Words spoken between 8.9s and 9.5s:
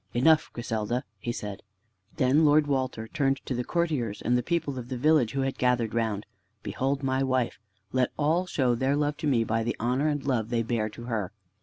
love to me